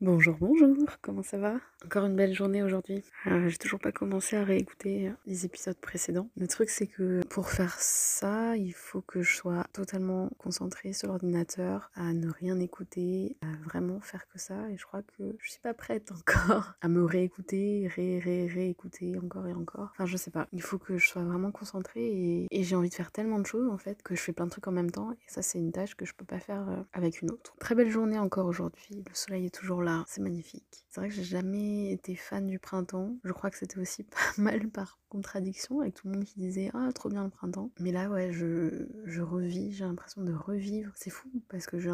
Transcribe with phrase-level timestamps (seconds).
[0.00, 1.56] Bonjour, bonjour, comment ça va?
[1.84, 3.02] Encore une belle journée aujourd'hui.
[3.26, 6.28] Euh, J'ai toujours pas commencé à réécouter les épisodes précédents.
[6.36, 11.08] Le truc c'est que pour faire ça, il faut que je sois totalement concentrée sur
[11.08, 14.70] l'ordinateur, à ne rien écouter, à vraiment faire que ça.
[14.70, 19.18] Et je crois que je suis pas prête encore à me réécouter, ré, ré, réécouter
[19.18, 19.88] encore et encore.
[19.94, 22.90] Enfin je sais pas, il faut que je sois vraiment concentrée et, et j'ai envie
[22.90, 24.92] de faire tellement de choses en fait que je fais plein de trucs en même
[24.92, 25.10] temps.
[25.10, 27.56] Et ça c'est une tâche que je peux pas faire euh, avec une autre.
[27.58, 30.84] Très belle journée encore aujourd'hui, le soleil est toujours là c'est magnifique.
[30.88, 33.16] C'est vrai que j'ai jamais été fan du printemps.
[33.24, 36.70] Je crois que c'était aussi pas mal par contradiction avec tout le monde qui disait
[36.74, 37.70] ah trop bien le printemps.
[37.80, 40.92] Mais là ouais je, je revis, j'ai l'impression de revivre.
[40.96, 41.90] C'est fou parce que je,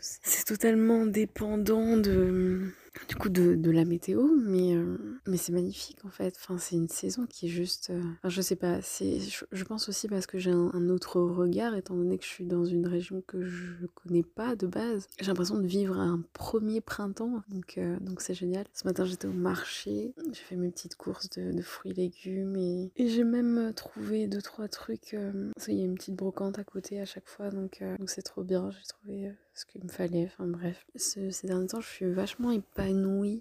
[0.00, 2.72] c'est totalement dépendant de
[3.08, 6.76] du coup de, de la météo mais euh, mais c'est magnifique en fait enfin c'est
[6.76, 10.26] une saison qui est juste euh, enfin, je sais pas c'est je, pense aussi parce
[10.26, 13.86] que j'ai un, autre regard étant donné que je suis dans une région que je
[13.94, 18.34] connais pas de base j'ai l'impression de vivre un premier printemps donc euh, donc c'est
[18.34, 22.56] génial ce matin j'étais au marché j'ai fait mes petites courses de, de fruits légumes
[22.56, 26.64] et, et j'ai même trouvé deux trois trucs qu'il y a une petite brocante à
[26.64, 30.24] côté à chaque fois donc donc c'est trop bien j'ai trouvé ce qu'il me fallait.
[30.24, 32.89] Enfin bref, ce, ces derniers temps, je suis vachement épanouie.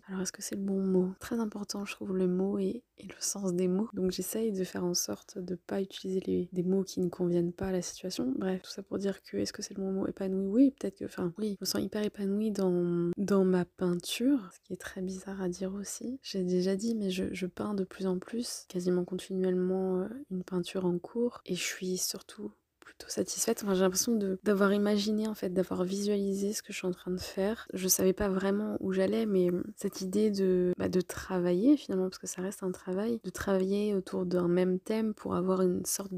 [0.07, 1.13] Alors est-ce que c'est le bon mot?
[1.19, 3.89] Très important, je trouve, le mot et, le sens des mots.
[3.93, 7.53] Donc j'essaye de faire en sorte de pas utiliser les, des mots qui ne conviennent
[7.53, 8.33] pas à la situation.
[8.37, 10.47] Bref, tout ça pour dire que est-ce que c'est le bon mot épanoui?
[10.47, 14.59] Oui, peut-être que, enfin oui, je me sens hyper épanouie dans, dans ma peinture, ce
[14.61, 16.19] qui est très bizarre à dire aussi.
[16.23, 20.43] J'ai déjà dit, mais je, je peins de plus en plus, quasiment continuellement, euh, une
[20.43, 21.41] peinture en cours.
[21.45, 22.51] Et je suis surtout
[22.89, 23.61] plutôt satisfaite.
[23.63, 27.11] Enfin, j'ai l'impression d'avoir imaginé, en fait, d'avoir visualisé ce que je suis en train
[27.11, 27.67] de faire.
[27.73, 32.17] Je savais pas vraiment où j'allais, mais cette idée de, bah, de travailler finalement, parce
[32.17, 36.11] que ça reste un travail, de travailler autour d'un même thème pour avoir une sorte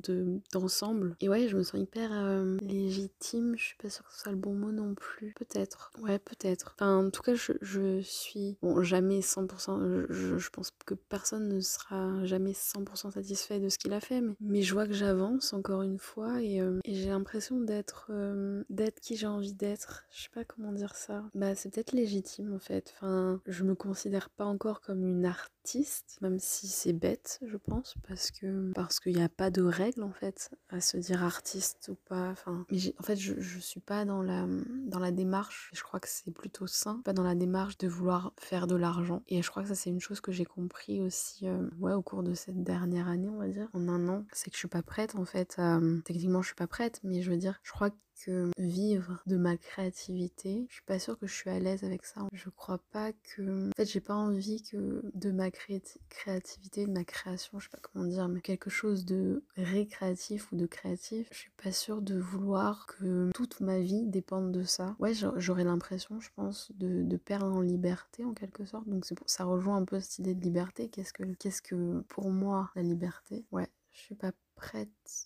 [0.53, 1.15] d'ensemble.
[1.19, 3.55] Et ouais, je me sens hyper euh, légitime.
[3.57, 5.33] Je suis pas sûre que ce soit le bon mot non plus.
[5.33, 5.91] Peut-être.
[6.01, 6.75] Ouais, peut-être.
[6.77, 10.05] Enfin, en tout cas, je, je suis, bon, jamais 100%.
[10.09, 14.21] Je, je, pense que personne ne sera jamais 100% satisfait de ce qu'il a fait,
[14.21, 18.07] mais, mais je vois que j'avance encore une fois et euh, et j'ai l'impression d'être
[18.09, 20.05] euh, d'être qui j'ai envie d'être.
[20.11, 21.23] Je sais pas comment dire ça.
[21.33, 22.93] Bah c'est peut-être légitime en fait.
[22.95, 27.95] Enfin, je me considère pas encore comme une artiste, même si c'est bête, je pense,
[28.07, 31.89] parce que parce qu'il n'y a pas de règle en fait à se dire artiste
[31.91, 32.29] ou pas.
[32.29, 34.45] Enfin, mais en fait je, je suis pas dans la
[34.85, 35.71] dans la démarche.
[35.73, 39.23] Je crois que c'est plutôt sain, pas dans la démarche de vouloir faire de l'argent.
[39.27, 42.01] Et je crois que ça c'est une chose que j'ai compris aussi euh, ouais au
[42.01, 43.69] cours de cette dernière année on va dire
[44.31, 45.59] c'est que je suis pas prête en fait.
[46.05, 47.91] Techniquement je suis pas prête, mais je veux dire, je crois
[48.25, 52.05] que vivre de ma créativité, je suis pas sûre que je suis à l'aise avec
[52.05, 52.27] ça.
[52.33, 53.69] Je crois pas que.
[53.69, 57.69] En fait, j'ai pas envie que de ma cré créativité, de ma création, je sais
[57.69, 62.01] pas comment dire, mais quelque chose de récréatif ou de créatif, je suis pas sûre
[62.01, 64.95] de vouloir que toute ma vie dépende de ça.
[64.99, 68.87] Ouais, j'aurais l'impression, je pense, de, de, perdre en liberté en quelque sorte.
[68.87, 70.89] Donc ça rejoint un peu cette idée de liberté.
[70.89, 73.45] Qu'est-ce que, qu'est-ce que pour moi la liberté?
[73.51, 74.31] Ouais, je suis pas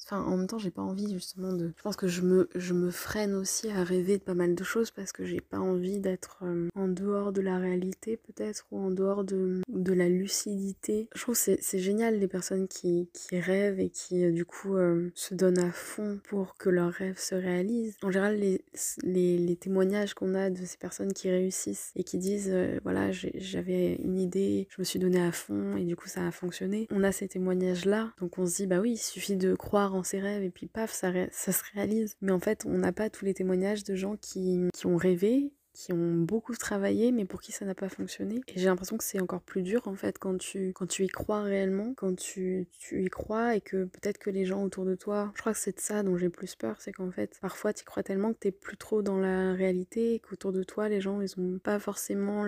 [0.06, 1.72] Enfin, en même temps, j'ai pas envie justement de.
[1.78, 4.64] Je pense que je me, je me freine aussi à rêver de pas mal de
[4.64, 8.80] choses parce que j'ai pas envie d'être euh, en dehors de la réalité, peut-être, ou
[8.80, 11.08] en dehors de, de la lucidité.
[11.16, 14.76] Je trouve c'est c'est génial les personnes qui, qui rêvent et qui, euh, du coup,
[14.76, 17.98] euh, se donnent à fond pour que leurs rêves se réalisent.
[18.04, 18.62] En général, les,
[19.04, 22.54] les, les témoignages qu'on a de ces personnes qui réussissent et qui disent
[22.84, 26.32] voilà, j'avais une idée, je me suis donné à fond et du coup, ça a
[26.32, 26.88] fonctionné.
[26.92, 30.04] On a ces témoignages-là, donc on se dit bah oui, il suffit de croire en
[30.04, 32.16] ses rêves et puis paf, ça, ça se réalise.
[32.22, 35.52] Mais en fait, on n'a pas tous les témoignages de gens qui, qui ont rêvé
[35.76, 38.42] qui ont beaucoup travaillé mais pour qui ça n'a pas fonctionné.
[38.48, 41.08] Et j'ai l'impression que c'est encore plus dur en fait quand tu, quand tu y
[41.08, 44.96] crois réellement, quand tu, tu y crois et que peut-être que les gens autour de
[44.96, 47.74] toi, je crois que c'est de ça dont j'ai plus peur, c'est qu'en fait parfois
[47.74, 51.22] tu crois tellement que t'es plus trop dans la réalité qu'autour de toi les gens
[51.22, 52.46] ils ont pas forcément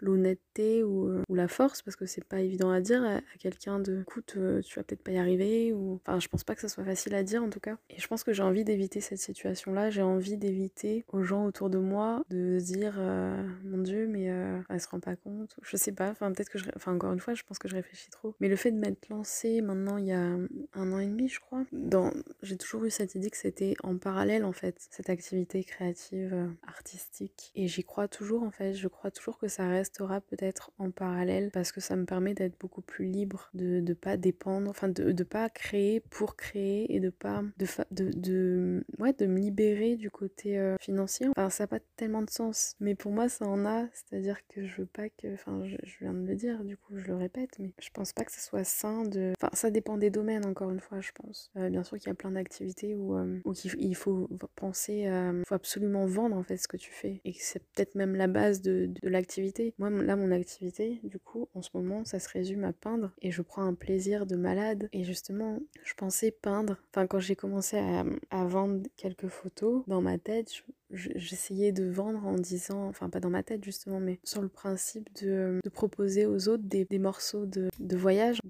[0.00, 3.80] l'honnêteté ou, ou la force parce que c'est pas évident à dire à, à quelqu'un
[3.80, 6.60] de écoute euh, tu vas peut-être pas y arriver ou enfin je pense pas que
[6.60, 9.00] ça soit facile à dire en tout cas et je pense que j'ai envie d'éviter
[9.00, 13.78] cette situation là j'ai envie d'éviter aux gens autour de moi de dire euh, mon
[13.78, 16.66] dieu mais euh, elle se rend pas compte je sais pas enfin peut-être que je
[16.76, 18.34] enfin encore une fois je pense que je réfléchis trop.
[18.40, 20.36] Mais le fait de m'être lancée maintenant il y a
[20.74, 22.12] un an et demi je crois dans
[22.42, 26.48] j'ai toujours eu cette idée que c'était en parallèle en fait cette activité créative euh,
[26.66, 27.52] artistique.
[27.54, 28.74] Et j'y crois toujours en fait.
[28.74, 32.58] Je crois toujours que ça restera peut-être en parallèle parce que ça me permet d'être
[32.58, 37.00] beaucoup plus libre de de pas dépendre enfin de de pas créer pour créer et
[37.00, 41.28] de pas de de, ouais de me libérer du côté financier.
[41.28, 44.66] Enfin ça n'a pas tellement de sens Mais pour moi, ça en a, c'est-à-dire que
[44.66, 47.58] je veux pas que, enfin, je, viens de le dire, du coup, je le répète,
[47.58, 50.70] mais je pense pas que ce soit sain de, enfin, ça dépend des domaines, encore
[50.70, 51.50] une fois, je pense.
[51.56, 55.42] Euh, bien sûr qu'il y a plein d'activités où, euh, où il faut penser, il
[55.46, 58.62] faut absolument vendre en fait ce que tu fais, et c'est peut-être même la base
[58.62, 59.74] de, de l'activité.
[59.78, 63.30] Moi, là, mon activité, du coup, en ce moment, ça se résume à peindre, et
[63.30, 64.88] je prends un plaisir de malade.
[64.92, 66.76] Et justement, je pensais peindre.
[66.90, 71.84] Enfin, quand j'ai commencé à, à vendre quelques photos dans ma tête, je, j'essayais de
[71.84, 76.26] vendre en disant, enfin pas dans ma tête justement, mais sur le principe de, proposer
[76.26, 78.40] aux autres des, morceaux de, voyage,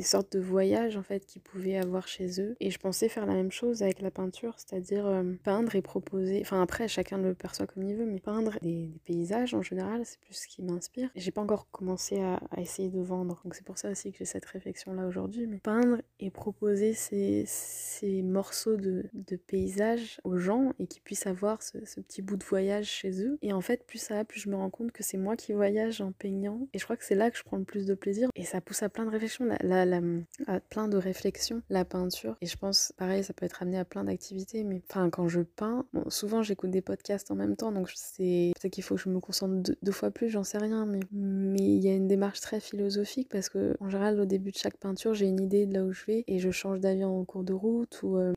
[0.00, 2.56] des, sortes de voyages en fait qu'ils pouvaient avoir chez eux.
[2.60, 6.40] Et je pensais faire la même chose avec la peinture, c'est-à-dire euh, peindre et proposer,
[6.40, 10.20] enfin après chacun le perçoit comme il veut, mais peindre des, paysages en général, c'est
[10.20, 11.10] plus ce qui m'inspire.
[11.16, 14.24] J'ai pas encore commencé à, essayer de vendre, donc c'est pour ça aussi que j'ai
[14.24, 20.36] cette réflexion là aujourd'hui, mais peindre et proposer ces, ces morceaux de, de paysages aux
[20.36, 23.38] gens et qu'ils puissent avoir ce, petit bout de voyage chez eux.
[23.42, 25.52] Et en fait, plus ça va, plus je me rends compte que c'est moi qui
[25.52, 26.68] voyage en peignant.
[26.72, 28.28] Et je crois que c'est là que je prends le plus de plaisir.
[28.34, 32.36] Et ça pousse à plein de réflexions, la, à plein de réflexions, la peinture.
[32.40, 34.64] Et je pense, pareil, ça peut être amené à plein d'activités.
[34.64, 38.72] Mais enfin, quand je peins, souvent j'écoute des podcasts en même temps, donc c'est peut-être
[38.72, 40.86] qu'il faut que je me concentre deux, fois plus, j'en sais rien.
[40.86, 44.50] Mais mais il y a une démarche très philosophique parce que en général, au début
[44.50, 47.04] de chaque peinture, j'ai une idée de là où je vais et je change d'avis
[47.04, 48.32] en cours de route ou, euh,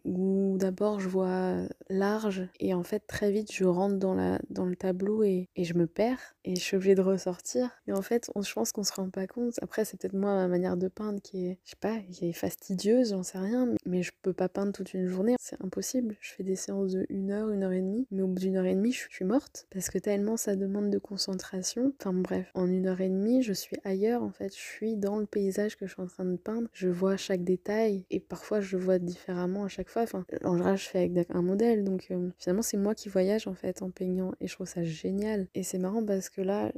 [0.58, 1.56] d'abord je vois
[1.90, 5.64] large et en fait très vite, je rentre dans, la, dans le tableau et, et
[5.64, 7.70] je me perds et je suis obligée de ressortir.
[7.88, 9.54] Et en fait, je pense qu'on se rend pas compte.
[9.62, 12.34] Après, c'est peut-être moi, ma manière de peindre qui est, je sais pas, qui est
[12.34, 15.36] fastidieuse, j'en sais rien, mais je peux pas peindre toute une journée.
[15.40, 16.16] C'est impossible.
[16.22, 18.58] Je fais des séances de une heure, une heure et demie, mais au bout d'une
[18.58, 21.94] heure et demie, je suis morte parce que tellement ça demande de concentration.
[22.00, 24.54] Enfin bref, en une heure et demie, je suis ailleurs en fait.
[24.56, 26.68] Je suis dans le paysage que je suis en train de peindre.
[26.74, 30.04] Je vois chaque détail et parfois je vois différemment à chaque fois.
[30.04, 33.48] Enfin, en général, je fais avec un modèle, donc euh, finalement, c'est moi qui voyage
[33.48, 35.48] en fait en peignant et je trouve ça génial.
[35.56, 36.72] Et c'est marrant parce que là,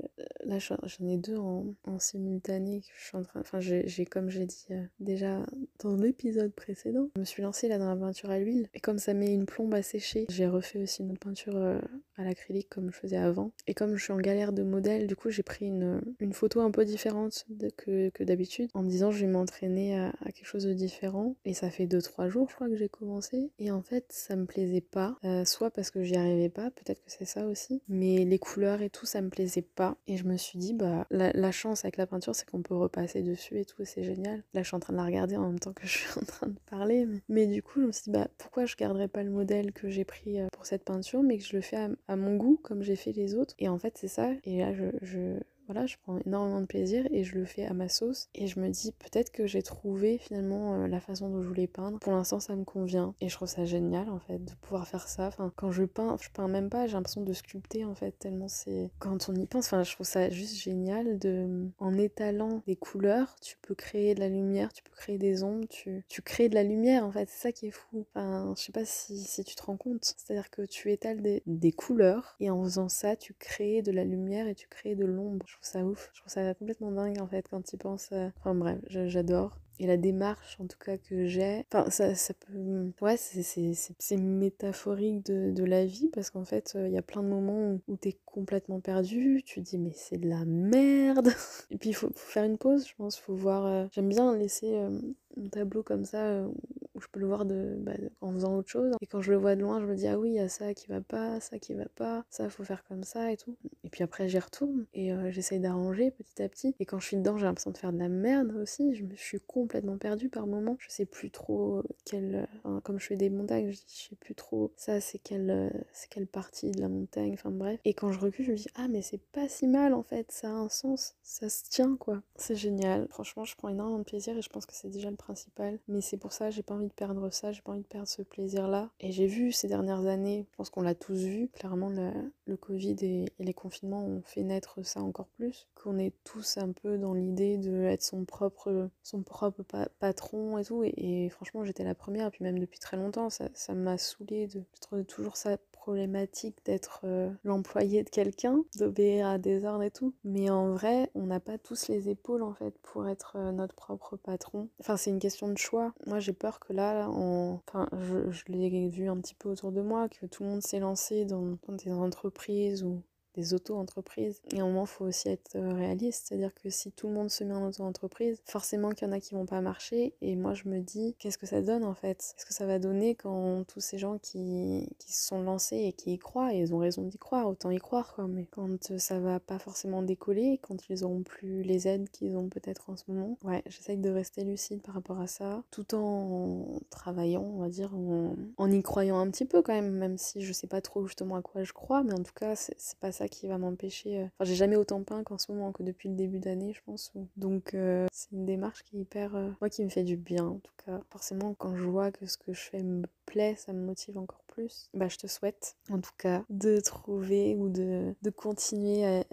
[0.46, 3.40] là j'en ai deux en, simultané je suis en train.
[3.40, 5.46] Enfin, j'ai comme j'ai dit euh, déjà
[5.80, 9.00] dans l'épisode précédent, je me suis lancée là dans la peinture à l'huile et comme
[9.00, 11.80] ça met une plombe à sécher, j'ai refait aussi une peinture euh,
[12.18, 13.52] à l'acrylique comme je faisais avant.
[13.68, 16.62] Et comme je suis en galère de modèle, du coup, j'ai pris une, une photo
[16.62, 17.46] un peu différente
[17.78, 21.36] que, que d'habitude en me disant je vais m'entraîner à, quelque chose de différent.
[21.46, 23.52] Et ça fait 2-3 jours, je crois, que j'ai commencé.
[23.60, 25.18] Et en fait, ça me plaisait pas.
[25.24, 27.82] Euh, soit parce que j'y arrivais pas, peut-être que c'est ça aussi.
[27.88, 29.98] Mais les couleurs et tout, ça me plaisait pas.
[30.08, 33.22] Et je me suis dit, bah, la, chance avec la peinture, c'est qu'on peut repasser
[33.22, 34.44] dessus et tout, et c'est génial.
[34.54, 36.26] Là, je suis en train de la regarder en même temps que je suis en
[36.26, 37.06] train de parler.
[37.06, 39.72] Mais, mais du coup, je me suis dit, bah, pourquoi je garderais pas le modèle
[39.72, 42.36] que j'ai pris euh, pour cette peinture, mais que je le fais à, à mon
[42.38, 43.56] goût, comme j'ai fait les autres.
[43.60, 44.32] Et en fait, c'est ça.
[44.44, 45.40] Et là, je,
[45.76, 48.30] voilà, je prends énormément de plaisir et je le fais à ma sauce.
[48.34, 51.68] Et je me dis peut-être que j'ai trouvé finalement euh, la façon dont je voulais
[51.68, 52.00] peindre.
[52.00, 55.08] Pour l'instant, ça me convient et je trouve ça génial en fait de pouvoir faire
[55.10, 55.28] ça.
[55.28, 58.48] Enfin, quand je peins, je peins même pas, j'ai l'impression de sculpter en fait tellement
[58.48, 59.66] c'est quand on y pense.
[59.66, 64.22] Enfin, je trouve ça juste génial de en étalant des couleurs, tu peux créer de
[64.22, 67.28] la lumière, tu peux créer des ombres, tu, tu crées de la lumière en fait.
[67.30, 68.06] C'est ça qui est fou.
[68.14, 70.04] Enfin, je sais pas si, si tu te rends compte.
[70.04, 74.06] C'est-à-dire que tu étales des, des couleurs et en faisant ça, tu crées de la
[74.06, 76.10] lumière et tu crées de l'ombre je ça ouf.
[76.14, 78.12] Je trouve ça complètement dingue en fait quand tu penses.
[78.40, 79.60] Enfin bref, j'adore.
[79.80, 82.92] Et la démarche en tout cas que j'ai, enfin ça, ça peut...
[83.02, 87.78] Ouais, c'est métaphorique de, la vie parce qu'en fait, il y a plein de moments
[87.88, 91.30] où, t'es complètement perdu, tu dis mais c'est de la merde.
[91.72, 93.66] Et puis il faut, faire une pause, je pense, faut voir...
[93.66, 93.86] Euh...
[93.92, 94.90] J'aime bien laisser euh,
[95.38, 96.48] un tableau comme ça euh,
[96.94, 98.94] où je peux le voir de, bah, en faisant autre chose.
[99.02, 100.50] Et quand je le vois de loin, je me dis ah oui, il y a
[100.50, 103.58] ça qui va pas, ça qui va pas, ça faut faire comme ça et tout.
[103.96, 106.76] Puis après j'y retourne et euh, j'essaye d'arranger petit à petit.
[106.82, 108.94] Et quand je suis dedans, j'ai l'impression de faire de la merde aussi.
[108.94, 110.76] Je me suis complètement perdue par moment.
[110.80, 114.74] Je sais plus trop quelle, enfin, comme je fais des montagnes, je, sais plus trop
[114.76, 117.36] ça c'est quelle, c'est quelle partie de la montagne.
[117.36, 117.80] Enfin bref.
[117.86, 120.30] Et quand je recule, je me dis ah mais c'est pas si mal en fait,
[120.30, 122.22] ça a un sens, ça se tient quoi.
[122.36, 123.08] C'est génial.
[123.10, 125.80] Franchement, je prends énormément de plaisir et je pense que c'est déjà le principal.
[125.88, 128.10] Mais c'est pour ça, j'ai pas envie de perdre ça, j'ai pas envie de perdre
[128.10, 128.90] ce plaisir-là.
[129.00, 132.96] Et j'ai vu ces dernières années, je pense qu'on l'a tous vu, clairement le, Covid
[133.02, 135.68] et, les confinements ont fait naître ça encore plus.
[135.76, 140.58] Qu'on est tous un peu dans l'idée de être son propre, son propre pa patron
[140.58, 140.84] et tout.
[140.84, 144.64] Et, franchement, j'étais la première, et puis même depuis très longtemps, ça m'a saoulé de,
[144.82, 150.16] trouve toujours ça problématique d'être euh, l'employé de quelqu'un, d'obéir à des ordres et tout.
[150.24, 153.76] Mais en vrai, on n'a pas tous les épaules en fait pour être euh, notre
[153.76, 154.68] propre patron.
[154.80, 155.94] Enfin, c'est une question de choix.
[156.08, 159.82] Moi, j'ai peur que là, enfin, je, je l'ai vu un petit peu autour de
[159.82, 163.04] moi, que tout le monde s'est lancé dans, dans des entreprises où
[163.36, 164.42] des auto-entreprises.
[164.54, 167.30] Et à un moment, il faut aussi être réaliste, c'est-à-dire que si tout le monde
[167.30, 170.14] se met en auto-entreprise, forcément qu'il y en a qui vont pas marcher.
[170.22, 172.34] Et moi, je me dis, qu'est-ce que ça donne en fait?
[172.36, 175.94] Qu'est-ce que ça va donner quand tous ces gens qui, qui se sont lancés et
[175.94, 178.28] qui y croient, et ils ont raison d'y croire, autant y croire quoi.
[178.28, 182.50] Mais quand ça va pas forcément décoller, quand ils auront plus les aides qu'ils ont
[182.50, 186.80] peut-être en ce moment, ouais, j'essaye de rester lucide par rapport à ça, tout en
[186.90, 190.42] travaillant, on va dire, en, en y croyant un petit peu quand même, même si
[190.42, 193.12] je sais pas trop justement à quoi je crois, mais en tout cas, c'est pas
[193.12, 194.20] ça qui va m'empêcher.
[194.20, 196.82] Euh, enfin, j'ai jamais autant peint qu'en ce moment, que depuis le début d'année, je
[196.86, 197.12] pense.
[197.38, 199.36] Donc, euh, c'est une démarche qui est hyper.
[199.36, 201.02] Euh, moi, qui me fait du bien, en tout cas.
[201.10, 204.44] Forcément, quand je vois que ce que je fais me plaît, ça me motive encore
[204.48, 204.90] plus.
[204.94, 209.24] Bah, je te souhaite, en tout cas, de trouver ou de, de continuer à,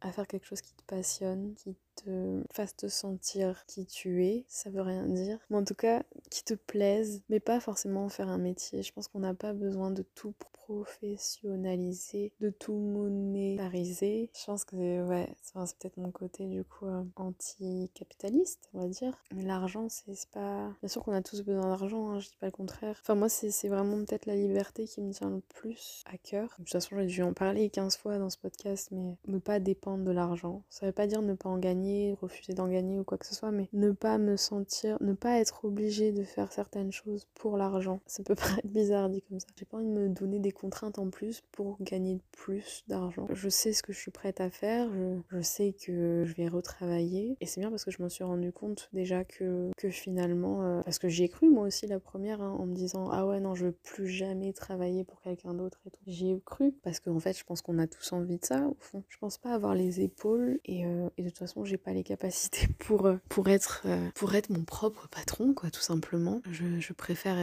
[0.00, 4.44] à, faire quelque chose qui te passionne, qui te fasse te sentir qui tu es.
[4.48, 5.38] Ça veut rien dire.
[5.50, 8.82] Mais en tout cas, qui te plaise, mais pas forcément faire un métier.
[8.82, 10.32] Je pense qu'on n'a pas besoin de tout
[10.66, 14.30] professionnaliser, de tout monétariser.
[14.38, 19.16] Je pense que ouais, c'est peut-être mon côté du coup euh, anti-capitaliste, on va dire.
[19.34, 20.72] Mais l'argent, c'est pas.
[20.80, 22.98] Bien sûr qu'on a tous besoin d'argent, hein, je dis pas le contraire.
[23.00, 26.54] Enfin, moi, c'est vraiment peut-être la liberté qui me tient le plus à cœur.
[26.58, 29.60] De toute façon, j'ai dû en parler 15 fois dans ce podcast, mais ne pas
[29.60, 30.62] dépendre de l'argent.
[30.68, 33.34] Ça veut pas dire ne pas en gagner, refuser d'en gagner ou quoi que ce
[33.34, 37.56] soit, mais ne pas me sentir, ne pas être obligé de faire certaines choses pour
[37.56, 38.00] l'argent.
[38.06, 39.46] Ça peut paraître bizarre dit comme ça.
[39.56, 43.26] J'ai pas envie de me donner des contraintes en plus pour gagner plus d'argent.
[43.32, 44.88] Je sais ce que je suis prête à faire,
[45.30, 47.36] je, sais que je vais retravailler.
[47.40, 50.82] Et c'est bien parce que je me suis rendu compte déjà que, que finalement, euh,
[50.82, 53.38] parce que j'y ai cru moi aussi la première, hein, en me disant ah ouais
[53.40, 56.00] non je veux plus jamais travailler pour quelqu'un d'autre et tout.
[56.06, 58.66] J'y ai cru parce qu'en en fait je pense qu'on a tous envie de ça
[58.66, 59.04] au fond.
[59.08, 62.66] Je pense pas avoir les épaules et, euh, de toute façon j'ai pas les capacités
[62.78, 66.40] pour, euh, pour, être, pour être mon propre patron quoi tout simplement.
[66.50, 67.36] Je préfère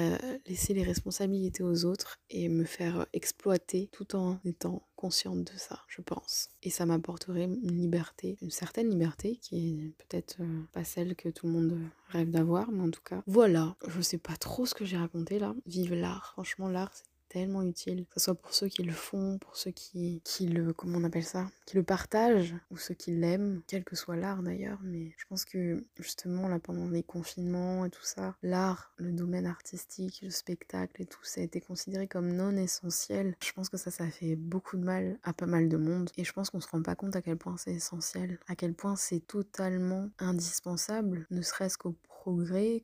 [0.47, 5.81] laisser les responsabilités aux autres et me faire exploiter tout en étant consciente de ça,
[5.87, 6.49] je pense.
[6.61, 11.29] Et ça m'apporterait une liberté, une certaine liberté qui est peut-être euh, pas celle que
[11.29, 13.75] tout le monde rêve d'avoir, mais en tout cas, voilà.
[13.87, 15.53] Je sais pas trop ce que j'ai raconté là.
[15.65, 16.31] Vive l'art.
[16.33, 19.71] Franchement, l'art, c'est tellement utile, que ce soit pour ceux qui le font, pour ceux
[19.71, 23.83] qui, qui le, comment on appelle ça, qui le partagent, ou ceux qui l'aiment, quel
[23.83, 28.03] que soit l'art d'ailleurs, mais je pense que justement là pendant les confinements et tout
[28.03, 32.55] ça, l'art, le domaine artistique, le spectacle et tout, ça a été considéré comme non
[32.55, 33.35] essentiel.
[33.43, 36.23] Je pense que ça, ça fait beaucoup de mal à pas mal de monde, et
[36.23, 38.95] je pense qu'on se rend pas compte à quel point c'est essentiel, à quel point
[38.95, 42.81] c'est totalement indispensable, ne serait-ce qu'au progrès,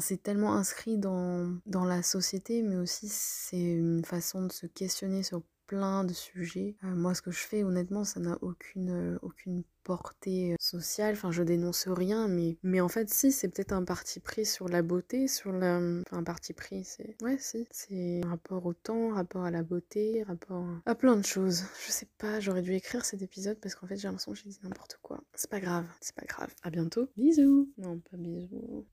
[0.00, 5.42] c'est tellement inscrit dans la société, mais aussi c'est une façon de se questionner sur
[5.68, 6.74] plein de sujets.
[6.82, 11.12] Euh, moi, ce que je fais, honnêtement, ça n'a aucune, euh, aucune portée euh, sociale.
[11.12, 14.68] Enfin, je dénonce rien, mais, mais en fait, si, c'est peut-être un parti pris sur
[14.68, 15.76] la beauté, sur la.
[15.76, 17.16] Enfin, un parti pris, c'est.
[17.22, 17.66] Ouais, si.
[17.70, 21.64] C'est rapport au temps, rapport à la beauté, rapport à plein de choses.
[21.86, 24.48] Je sais pas, j'aurais dû écrire cet épisode parce qu'en fait, j'ai l'impression que j'ai
[24.48, 25.22] dit n'importe quoi.
[25.34, 26.52] C'est pas grave, c'est pas grave.
[26.62, 27.08] À bientôt.
[27.16, 27.70] Bisous.
[27.76, 28.86] Non, pas bisous.